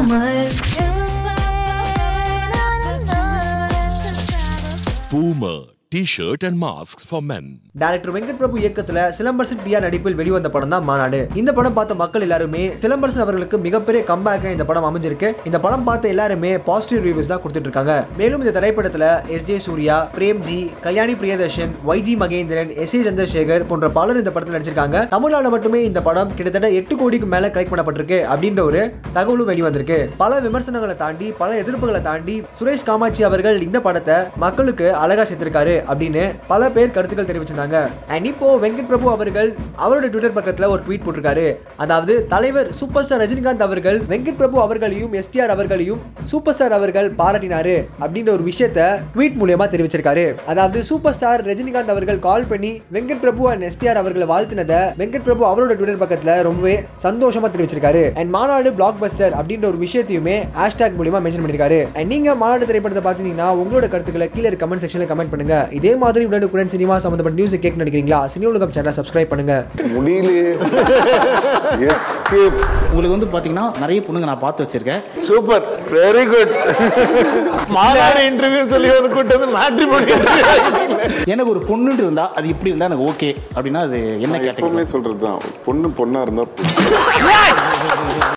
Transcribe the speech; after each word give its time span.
Boomer. 0.00 0.48
Boomer. 5.10 5.79
T 5.94 6.00
shirt 6.10 6.44
and 6.46 6.58
masks 6.64 7.04
for 7.06 7.22
men 7.28 7.46
director 7.82 8.12
Venkat 8.14 8.38
Prabhu 8.40 8.56
இயக்கத்துல 8.60 8.98
சிலம்பரசன் 9.16 9.62
பியா 9.62 9.78
நடிப்பில் 9.84 10.16
வெளிவந்த 10.18 10.48
படம் 10.54 10.72
தான் 10.74 10.84
மாநாடு. 10.88 11.20
இந்த 11.40 11.50
படம் 11.56 11.74
பார்த்த 11.78 11.94
மக்கள் 12.02 12.24
எல்லாருமே 12.26 12.60
சிலம்பரசன் 12.82 13.22
அவர்களுக்கு 13.24 13.56
மிகப்பெரிய 13.64 14.00
கம்பேக்கா 14.10 14.50
இந்த 14.56 14.64
படம் 14.68 14.86
அமைஞ்சிருக்கு. 14.88 15.28
இந்த 15.48 15.58
படம் 15.64 15.86
பார்த்த 15.88 16.12
எல்லாருமே 16.14 16.50
பாசிட்டிவ் 16.68 17.00
ரிவ்யூஸ் 17.06 17.30
தான் 17.32 17.40
கொடுத்துட்டு 17.42 17.68
இருக்காங்க 17.68 17.94
மேலும் 18.20 18.42
இந்த 18.44 18.52
திரைப்படத்துல 18.58 19.08
S 19.36 19.46
J 19.48 19.56
Suryah 19.66 19.96
Premji 20.16 20.60
Kalyani 20.86 21.16
Priyadarshan 21.22 21.72
YG 21.90 22.14
Mahendran 22.22 22.70
S 22.84 22.94
A 22.98 23.00
Chandrasekhar 23.08 23.66
போன்ற 23.72 23.90
பலர் 23.98 24.20
இந்த 24.22 24.34
படத்தில் 24.36 24.56
நடிச்சிருக்காங்க. 24.56 25.02
தமிழ்நாடு 25.16 25.52
மட்டுமே 25.56 25.80
இந்த 25.90 26.02
படம் 26.08 26.32
கிட்டத்தட்ட 26.36 26.70
எட்டு 26.82 26.96
கோடிக்கு 27.02 27.30
மேல 27.34 27.52
கலெக்ட் 27.56 27.74
பண்ணப்பட்டிருக்கு 27.74 28.20
அப்படின்ற 28.34 28.62
ஒரு 28.70 28.82
தகவலும் 29.18 29.50
வெளிவந்திருக்கு. 29.52 30.00
பல 30.22 30.40
விமர்சனங்களை 30.46 30.96
தாண்டி 31.04 31.28
பல 31.42 31.50
எதிர்ப்புகளை 31.64 32.02
தாண்டி 32.08 32.38
சுரேஷ் 32.60 32.88
காமாட்சி 32.90 33.28
அவர்கள் 33.30 33.60
இந்த 33.68 33.80
படத்தை 33.88 34.18
மக்களுக்கு 34.46 34.88
அழகா 35.04 35.26
சேர்த்திருக்காரு. 35.32 35.76
அப்படின்னு 35.90 36.24
பல 36.52 36.68
பேர் 36.76 36.94
கருத்துக்கள் 36.96 37.28
தெரிவிச்சிருந்தாங்க. 37.30 37.78
அண்ட் 38.14 38.28
இப்போ 38.30 38.48
வெங்கட் 38.64 38.90
பிரபு 38.90 39.08
அவர்கள் 39.16 39.50
அவரோட 39.84 40.04
ட்விட்டர் 40.12 40.36
பக்கத்தில் 40.38 40.70
ஒரு 40.74 40.80
ட்வீட் 40.86 41.04
போட்டிருக்காரு. 41.06 41.46
அதாவது 41.84 42.14
தலைவர் 42.34 42.70
சூப்பர் 42.80 43.06
ஸ்டார் 43.06 43.22
ரஜினிகாந்த் 43.24 43.64
அவர்கள் 43.68 43.98
வெங்கட் 44.12 44.38
பிரபு 44.40 44.58
அவர்களையும் 44.66 45.14
எஸ்டிஆர் 45.22 45.54
அவர்களையும் 45.56 46.00
சூப்பர் 46.32 46.56
ஸ்டார் 46.56 46.76
அவர்கள் 46.78 47.08
பாராட்டினாரு 47.20 47.76
அப்படின்ற 48.02 48.32
ஒரு 48.36 48.46
விஷயத்த 48.50 48.88
ட்வீட் 49.14 49.38
மூலியமா 49.42 49.68
தெரிவிச்சிருக்காரு. 49.74 50.26
அதாவது 50.52 50.78
சூப்பர் 50.90 51.16
ஸ்டார் 51.18 51.44
ரஜினிகாந்த் 51.50 51.94
அவர்கள் 51.94 52.20
கால் 52.28 52.48
பண்ணி 52.52 52.72
வெங்கட் 52.96 53.22
பிரபு 53.24 53.48
அண்ட் 53.52 53.66
எஸ்டிஆர் 53.70 54.00
அவர்களை 54.02 54.28
வாழ்த்தினதை 54.32 54.80
வெங்கட் 55.02 55.26
பிரபு 55.28 55.44
அவரோட 55.50 55.72
ட்விட்டர் 55.78 56.02
பக்கத்தில் 56.04 56.34
ரொம்பவே 56.48 56.76
சந்தோஷமா 57.06 57.50
தெரிவிச்சிருக்காரு. 57.54 58.04
அண்ட் 58.20 58.32
மாநாடு 58.36 58.72
பிளாக் 58.78 59.00
பஸ்டர் 59.02 59.36
அப்படின்ற 59.40 59.66
ஒரு 59.72 59.78
விஷயத்தையுமே 59.86 60.36
ஹேஷ்டாக் 60.60 60.98
மூலியமா 61.00 61.20
மென்ஷன் 61.24 61.44
பண்ணியிருக்காரு 61.44 61.80
அண்ட் 61.96 62.10
நீங்க 62.14 62.34
மாநாடு 62.42 62.68
திரைப்படத்தை 62.70 63.04
பார்த்தீங்கன்னா 63.06 63.48
உங்களோட 63.62 63.86
கருத்துக்களை 63.92 64.28
கீழே 64.34 64.56
கமெண்ட் 64.62 64.84
செக்ஷனில் 64.84 65.10
கமெண்ட் 65.12 65.32
பண்ணுங்க. 65.32 65.56
இதே 65.78 65.92
மாதிரி 66.02 66.22
உடனுக்குடன் 66.28 66.72
சினிமா 66.74 66.94
சம்பந்தப்பட்ட 67.04 67.38
நியூஸ் 67.40 67.54
கேட்க 67.64 67.80
நினைக்கிறீங்களா? 67.82 68.18
சினி 68.32 68.46
உலகம் 68.50 68.72
சேனலை 68.76 68.92
சப்ஸ்கிரைப் 68.98 69.30
பண்ணுங்க. 69.32 69.54
உங்களுக்கு 72.90 73.14
வந்து 73.16 73.28
பாத்தீங்கன்னா 73.34 73.66
நிறைய 73.82 74.00
பொண்ணுங்க 74.06 74.28
நான் 74.30 74.42
பார்த்து 74.44 74.64
வச்சிருக்கேன். 74.64 75.02
Super 75.28 75.64
very 75.94 76.24
good 76.32 76.52
Maanaadu 77.76 78.20
interview 78.30 78.62
சொல்லி 78.74 78.88
வந்து 78.96 79.10
கூட்டு 79.16 79.36
வந்து 79.38 79.50
மேட்ரிமோனி 79.58 80.14
எனக்கு 81.32 81.52
ஒரு 81.54 81.62
பொண்ணுன்னு 81.70 82.02
இருந்தா 82.06 82.26
அது 82.38 82.48
இப்படி 82.54 82.70
இருந்தா 82.72 82.88
எனக்கு 82.90 83.06
ஓகே 83.12 83.30
அப்படின்னா 83.54 83.82
அது 83.88 84.00
என்ன 84.26 84.38
கேட்டகரி 84.46 84.86
சொல்றது 84.94 85.20
தான் 85.26 85.40
பொண்ணு 85.68 85.90
பொண்ணா 86.00 86.22
இருந்தா 86.26 86.46